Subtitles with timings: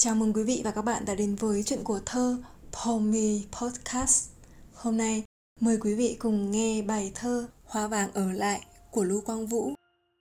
[0.00, 2.38] Chào mừng quý vị và các bạn đã đến với chuyện của thơ
[2.72, 4.28] Pomi Podcast.
[4.74, 5.24] Hôm nay
[5.60, 9.72] mời quý vị cùng nghe bài thơ Hoa vàng ở lại của Lưu Quang Vũ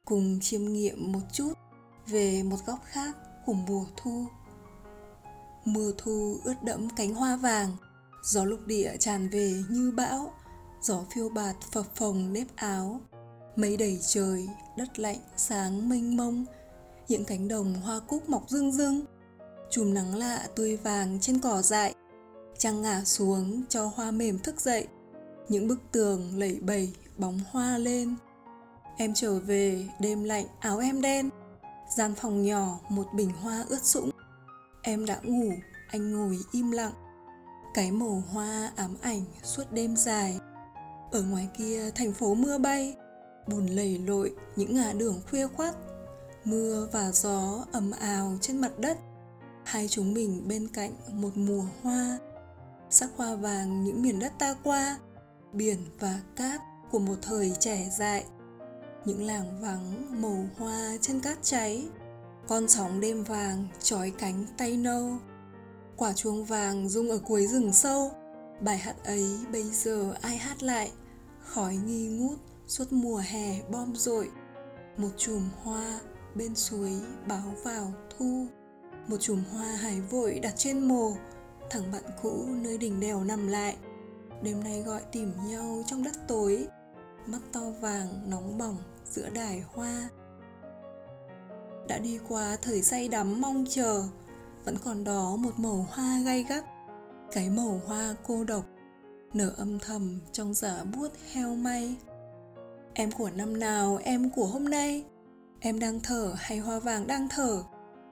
[0.05, 1.53] cùng chiêm nghiệm một chút
[2.07, 4.25] về một góc khác của mùa thu.
[5.65, 7.77] Mùa thu ướt đẫm cánh hoa vàng,
[8.23, 10.33] gió lục địa tràn về như bão,
[10.81, 13.01] gió phiêu bạt phập phồng nếp áo,
[13.55, 16.45] mây đầy trời, đất lạnh sáng mênh mông,
[17.07, 19.05] những cánh đồng hoa cúc mọc rưng rưng
[19.69, 21.95] chùm nắng lạ tươi vàng trên cỏ dại,
[22.57, 24.87] trăng ngả xuống cho hoa mềm thức dậy.
[25.49, 28.15] Những bức tường lẩy bẩy bóng hoa lên.
[28.97, 31.29] Em trở về, đêm lạnh, áo em đen.
[31.97, 34.09] Gian phòng nhỏ, một bình hoa ướt sũng.
[34.81, 35.51] Em đã ngủ,
[35.87, 36.93] anh ngồi im lặng.
[37.73, 40.39] Cái màu hoa ám ảnh suốt đêm dài.
[41.11, 42.95] Ở ngoài kia thành phố mưa bay,
[43.47, 45.75] bùn lầy lội những ngã đường khuya khoắt.
[46.45, 48.97] Mưa và gió ầm ào trên mặt đất
[49.67, 52.17] hai chúng mình bên cạnh một mùa hoa,
[52.89, 54.99] sắc hoa vàng những miền đất ta qua,
[55.53, 58.25] biển và cát của một thời trẻ dại.
[59.05, 61.85] Những làng vắng màu hoa trên cát cháy,
[62.47, 65.17] con sóng đêm vàng trói cánh tay nâu.
[65.97, 68.11] Quả chuông vàng rung ở cuối rừng sâu,
[68.61, 70.91] bài hát ấy bây giờ ai hát lại?
[71.45, 74.29] Khói nghi ngút suốt mùa hè bom rội,
[74.97, 75.99] một chùm hoa
[76.35, 76.91] bên suối
[77.27, 78.47] báo vào thu
[79.07, 81.17] một chùm hoa hải vội đặt trên mồ,
[81.69, 83.77] thằng bạn cũ nơi đỉnh đèo nằm lại.
[84.41, 86.67] Đêm nay gọi tìm nhau trong đất tối,
[87.25, 88.77] mắt to vàng nóng bỏng
[89.11, 90.09] giữa đài hoa.
[91.87, 94.03] Đã đi qua thời say đắm mong chờ,
[94.65, 96.65] vẫn còn đó một màu hoa gay gắt,
[97.31, 98.65] cái màu hoa cô độc,
[99.33, 101.95] nở âm thầm trong giả buốt heo may.
[102.93, 105.05] Em của năm nào, em của hôm nay,
[105.59, 107.63] em đang thở hay hoa vàng đang thở?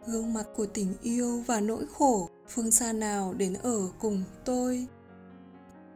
[0.08, 4.88] Gương mặt của tình yêu và nỗi khổ, phương xa nào đến ở cùng tôi?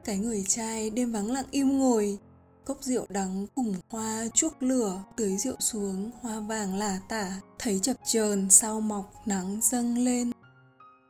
[0.06, 2.18] Cái người trai đêm vắng lặng im ngồi,
[2.66, 7.80] cốc rượu đắng cùng hoa chuốc lửa, tưới rượu xuống, hoa vàng lả tả, thấy
[7.80, 10.32] chập chờn sao mọc nắng dâng lên.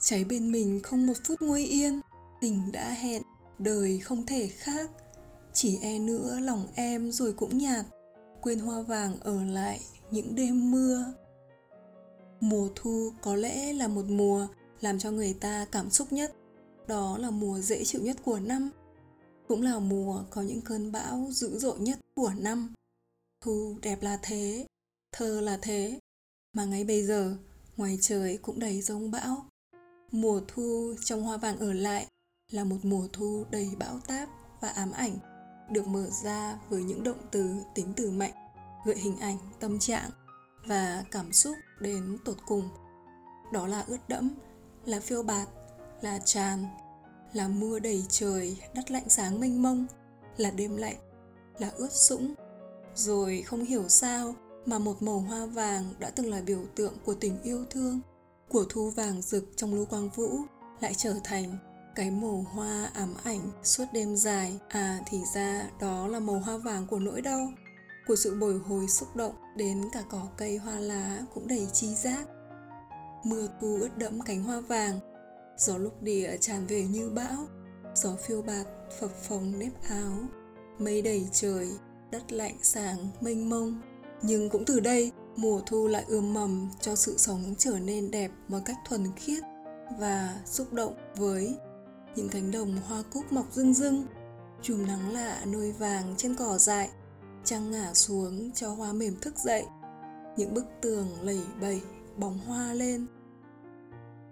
[0.01, 2.01] Cháy bên mình không một phút nguôi yên,
[2.41, 3.21] tình đã hẹn,
[3.59, 4.89] đời không thể khác.
[5.53, 7.85] Chỉ e nữa lòng em rồi cũng nhạt,
[8.41, 9.79] quên hoa vàng ở lại
[10.11, 11.05] những đêm mưa
[12.39, 14.47] mùa thu có lẽ là một mùa
[14.81, 16.35] làm cho người ta cảm xúc nhất.
[16.87, 18.69] Đó là mùa dễ chịu nhất của năm,
[19.47, 22.73] cũng là mùa có những cơn bão dữ dội nhất của năm.
[23.41, 24.65] Thu đẹp là thế,
[25.11, 25.99] thơ là thế,
[26.53, 27.35] mà ngay bây giờ,
[27.77, 29.45] ngoài trời cũng đầy rông bão.
[30.11, 32.07] Mùa thu trong hoa vàng ở lại
[32.51, 34.29] là một mùa thu đầy bão táp
[34.61, 35.17] và ám ảnh,
[35.71, 38.33] được mở ra với những động từ, tính từ mạnh,
[38.85, 40.09] gợi hình ảnh, tâm trạng
[40.65, 42.69] và cảm xúc đến tột cùng.
[43.53, 44.29] Đó là ướt đẫm,
[44.85, 45.47] là phiêu bạt,
[46.01, 46.65] là tràn,
[47.33, 49.85] là mưa đầy trời, đất lạnh sáng mênh mông,
[50.37, 50.97] là đêm lạnh,
[51.59, 52.33] là ướt sũng.
[52.95, 54.35] Rồi không hiểu sao
[54.65, 58.01] mà một màu hoa vàng đã từng là biểu tượng của tình yêu thương,
[58.49, 60.29] của thu vàng rực trong lưu quang vũ,
[60.79, 61.57] lại trở thành
[61.95, 64.59] cái màu hoa ám ảnh suốt đêm dài.
[64.69, 67.47] À thì ra đó là màu hoa vàng của nỗi đau
[68.09, 71.95] của sự bồi hồi xúc động đến cả cỏ cây hoa lá cũng đầy chi
[71.95, 72.27] giác.
[73.23, 74.99] Mưa thu ướt đẫm cánh hoa vàng,
[75.57, 77.47] gió lúc địa tràn về như bão,
[77.95, 78.65] gió phiêu bạt
[78.99, 80.13] phập phồng nếp áo.
[80.79, 81.69] Mây đầy trời,
[82.11, 83.81] đất lạnh sáng mênh mông.
[84.21, 88.31] Nhưng cũng từ đây, mùa thu lại ươm mầm cho sự sống trở nên đẹp
[88.47, 89.43] một cách thuần khiết
[89.99, 91.55] và xúc động với
[92.15, 94.05] những cánh đồng hoa cúc mọc rưng rưng,
[94.61, 96.89] chùm nắng lạ nôi vàng trên cỏ dại
[97.43, 99.65] trăng ngả xuống cho hoa mềm thức dậy,
[100.37, 101.81] những bức tường lẩy bẩy,
[102.17, 103.05] bóng hoa lên.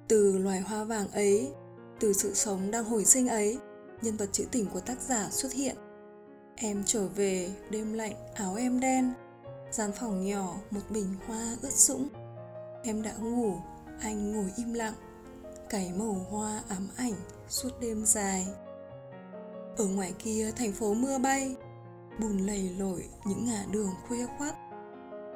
[0.08, 1.52] Từ loài hoa vàng ấy,
[2.00, 3.58] từ sự sống đang hồi sinh ấy,
[4.02, 5.76] nhân vật trữ tình của tác giả xuất hiện.
[6.56, 9.14] Em trở về, đêm lạnh, áo em đen,
[9.72, 12.08] gian phòng nhỏ, một bình hoa ướt sũng.
[12.84, 13.56] Em đã ngủ,
[14.02, 14.94] anh ngồi im lặng,
[15.70, 17.14] cái màu hoa ám ảnh
[17.50, 18.48] suốt đêm dài.
[19.78, 21.56] Ở ngoài kia thành phố mưa bay
[22.20, 24.56] bùn lầy lội những ngả đường khuya khoắt.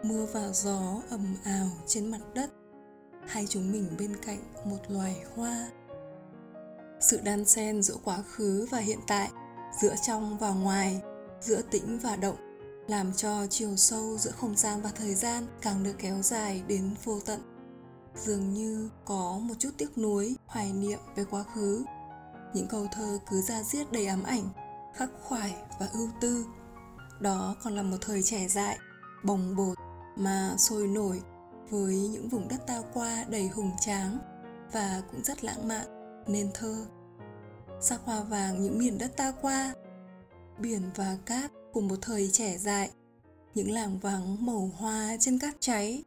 [0.04, 2.50] Mưa và gió ầm ào trên mặt đất,
[3.28, 5.70] hai chúng mình bên cạnh một loài hoa.
[7.02, 9.30] Sự đan xen giữa quá khứ và hiện tại,
[9.82, 11.02] giữa trong và ngoài,
[11.42, 12.36] giữa tĩnh và động,
[12.88, 16.96] làm cho chiều sâu giữa không gian và thời gian càng được kéo dài đến
[17.04, 17.40] vô tận.
[18.16, 21.84] Dường như có một chút tiếc nuối, hoài niệm về quá khứ.
[22.54, 24.50] Những câu thơ cứ ra diết đầy ám ảnh,
[24.96, 26.46] khắc khoải và ưu tư
[27.22, 28.78] đó còn là một thời trẻ dại
[29.24, 29.78] bồng bột
[30.18, 31.22] mà sôi nổi
[31.70, 34.18] với những vùng đất ta qua đầy hùng tráng
[34.72, 35.86] và cũng rất lãng mạn,
[36.28, 36.86] nên thơ.
[37.82, 39.74] Sắc hoa vàng những miền đất ta qua,
[40.60, 42.92] biển và cát của một thời trẻ dại
[43.56, 46.04] những làng vắng màu hoa trên cát cháy,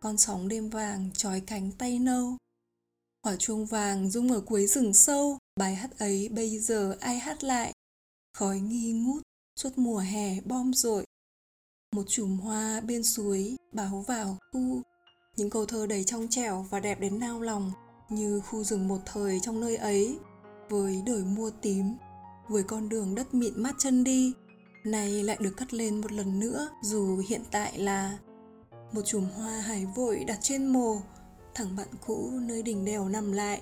[0.00, 2.36] con sóng đêm vàng trói cánh tay nâu.
[3.22, 7.44] Quả chuông vàng rung ở cuối rừng sâu, bài hát ấy bây giờ ai hát
[7.44, 7.72] lại?
[8.38, 9.22] Khói nghi ngút
[9.62, 11.04] suốt mùa hè, bom rội.
[11.92, 14.82] Một chùm hoa bên suối báo vào khu.
[15.36, 17.72] Những câu thơ đầy trong trẻo và đẹp đến nao lòng,
[18.08, 20.18] như khu rừng một thời trong nơi ấy,
[20.68, 21.96] với đời mua tím,
[22.48, 24.32] với con đường đất mịn mát chân đi,
[24.84, 28.18] nay lại được cắt lên một lần nữa, dù hiện tại là
[28.92, 31.00] một chùm hoa hải vội đặt trên mồ,
[31.54, 33.60] thằng bạn cũ nơi đỉnh đèo nằm lại.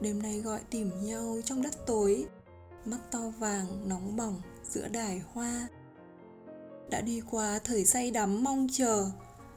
[0.00, 2.26] Đêm nay gọi tìm nhau trong đất tối,
[2.84, 5.68] mắt to vàng nóng bỏng giữa đài hoa.
[6.90, 9.10] Đã đi qua thời say đắm mong chờ,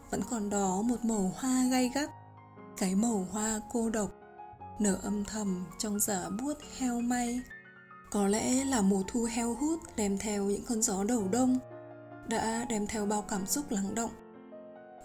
[0.10, 2.10] vẫn còn đó một màu hoa gay gắt,
[2.78, 4.12] cái màu hoa cô độc,
[4.80, 7.42] nở âm thầm trong giả buốt heo may.
[8.12, 11.58] Có lẽ là mùa thu heo hút đem theo những cơn gió đầu đông,
[12.28, 14.12] đã đem theo bao cảm xúc lắng động.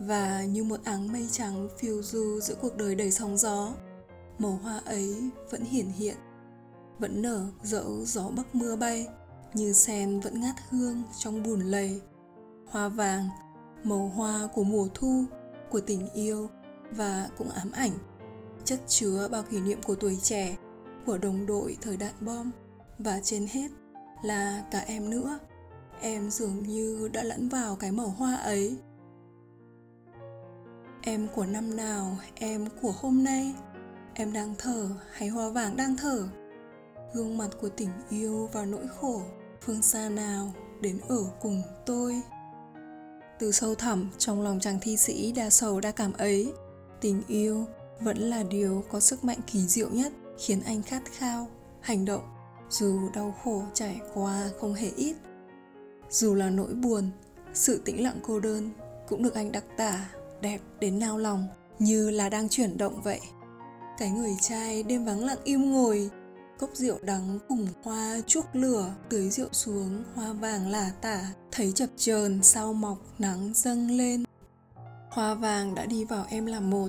[0.01, 3.73] Và như một áng mây trắng phiêu du giữa cuộc đời đầy sóng gió,
[4.39, 6.17] màu hoa ấy vẫn hiển hiện,
[6.99, 9.07] vẫn nở dẫu gió bắc mưa bay
[9.55, 12.01] như sen vẫn ngát hương trong bùn lầy.
[12.67, 13.29] Hoa vàng,
[13.85, 15.25] màu hoa của mùa thu,
[15.71, 16.49] của tình yêu
[16.91, 17.93] và cũng ám ảnh.
[18.65, 20.57] Chất chứa bao kỷ niệm của tuổi trẻ,
[21.07, 22.51] của đồng đội thời đạn bom.
[22.99, 23.71] Và trên hết
[24.23, 25.39] là cả em nữa.
[26.01, 28.77] Em dường như đã lẫn vào cái màu hoa ấy.
[31.03, 33.55] Em của năm nào, em của hôm nay?
[34.15, 36.29] Em đang thở hay hoa vàng đang thở?
[37.15, 39.23] Gương mặt của tình yêu và nỗi khổ
[39.61, 42.21] phương xa nào đến ở cùng tôi?
[43.39, 46.53] Từ sâu thẳm trong lòng chàng thi sĩ đa sầu đa cảm ấy,
[47.01, 47.65] tình yêu
[48.01, 51.49] vẫn là điều có sức mạnh kỳ diệu nhất khiến anh khát khao
[51.81, 52.23] hành động
[52.71, 55.17] dù đau khổ trải qua không hề ít.
[56.11, 57.11] Dù là nỗi buồn,
[57.55, 58.71] sự tĩnh lặng cô đơn
[59.09, 60.11] cũng được anh đặc tả
[60.41, 61.47] đẹp đến nao lòng
[61.79, 63.21] như là đang chuyển động vậy.
[63.99, 66.11] Cái người trai đêm vắng lặng im ngồi
[66.59, 71.73] cốc rượu đắng cùng hoa chuốc lửa, tưới rượu xuống, hoa vàng lả tả, thấy
[71.73, 74.25] chập chờn sau mọc, nắng dâng lên.
[75.11, 76.89] Hoa vàng đã đi vào em làm một,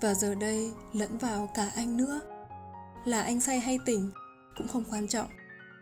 [0.00, 2.20] và giờ đây lẫn vào cả anh nữa.
[3.04, 4.10] Là anh say hay tỉnh
[4.56, 5.28] cũng không quan trọng,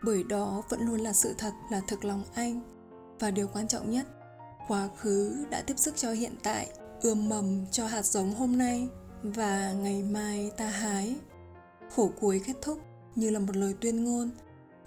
[0.03, 2.61] bởi đó vẫn luôn là sự thật, là thực lòng anh.
[3.19, 4.07] Và điều quan trọng nhất,
[4.67, 6.67] quá khứ đã tiếp sức cho hiện tại,
[7.01, 8.87] ươm mầm cho hạt giống hôm nay
[9.23, 11.15] và ngày mai ta hái.
[11.95, 12.79] Khổ cuối kết thúc
[13.15, 14.29] như là một lời tuyên ngôn.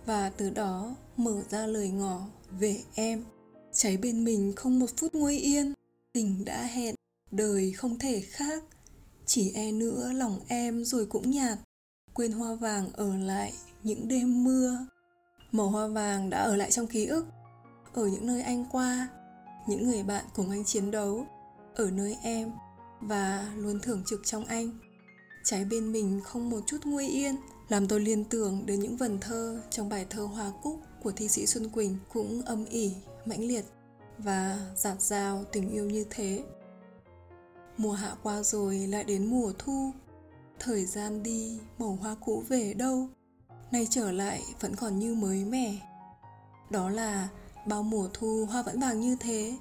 [0.07, 3.25] Và từ đó mở ra lời ngỏ về em.
[3.73, 5.73] Cháy bên mình không một phút nguôi yên.
[6.13, 6.95] Tình đã hẹn,
[7.31, 8.65] đời không thể khác.
[9.27, 11.59] Chỉ e nữa lòng em rồi cũng nhạt.
[12.15, 13.53] Quên hoa vàng ở lại
[13.83, 14.79] những đêm mưa.
[15.53, 17.27] Màu hoa vàng đã ở lại trong ký ức.
[17.93, 19.09] Ở những nơi anh qua,
[19.67, 21.27] những người bạn cùng anh chiến đấu.
[21.75, 22.53] Ở nơi em
[23.01, 24.71] và luôn thưởng trực trong anh.
[25.45, 27.37] Trái bên mình không một chút nguy yên
[27.73, 31.29] làm tôi liên tưởng đến những vần thơ trong bài thơ Hoa Cúc của thi
[31.29, 32.95] sĩ Xuân Quỳnh cũng âm ỉ,
[33.27, 33.65] mãnh liệt
[34.19, 36.45] và giạt rào tình yêu như thế.
[37.77, 39.91] Mùa hạ qua rồi lại đến mùa thu,
[40.59, 43.09] thời gian đi, màu hoa cũ về đâu,
[43.71, 45.77] nay trở lại vẫn còn như mới mẻ.
[46.71, 47.29] Đó là
[47.67, 49.57] bao mùa thu hoa vẫn vàng như thế,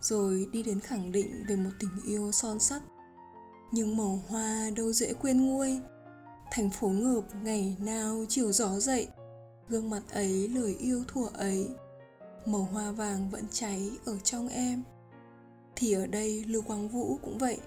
[0.00, 2.82] rồi đi đến khẳng định về một tình yêu son sắt.
[3.72, 5.80] Nhưng màu hoa đâu dễ quên nguôi,
[6.50, 9.08] thành phố ngợp ngày nào chiều gió dậy.
[9.68, 11.68] Gương mặt ấy, lời yêu thuở ấy.
[12.46, 14.82] Màu hoa vàng vẫn cháy ở trong em.
[15.76, 17.58] Thì ở đây, lưu quang vũ cũng vậy.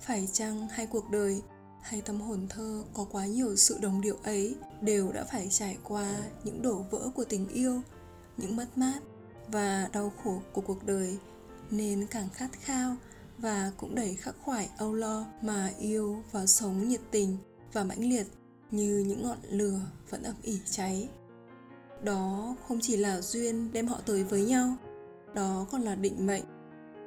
[0.00, 1.42] Phải chăng hai cuộc đời
[1.82, 5.78] hay tâm hồn thơ có quá nhiều sự đồng điệu ấy đều đã phải trải
[5.84, 7.80] qua những đổ vỡ của tình yêu,
[8.36, 9.00] những mất mát
[9.48, 11.18] và đau khổ của cuộc đời
[11.70, 12.96] nên càng khát khao
[13.38, 17.36] và cũng đầy khắc khoải âu lo mà yêu và sống nhiệt tình
[17.74, 18.26] và mãnh liệt
[18.70, 21.08] như những ngọn lửa vẫn ấp ỉ cháy.
[22.02, 24.76] Đó không chỉ là duyên đem họ tới với nhau,
[25.34, 26.42] đó còn là định mệnh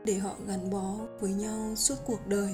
[0.06, 2.54] để họ gắn bó với nhau suốt cuộc đời.